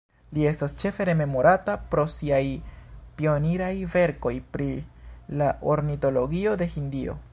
Li 0.35 0.45
estas 0.51 0.71
ĉefe 0.83 1.05
rememorata 1.09 1.75
pro 1.91 2.05
siaj 2.13 2.41
pioniraj 3.19 3.71
verkoj 3.97 4.33
pri 4.57 4.71
la 5.43 5.51
ornitologio 5.75 6.57
de 6.65 6.71
Hindio. 6.77 7.17